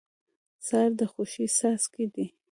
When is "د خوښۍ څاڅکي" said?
0.99-2.05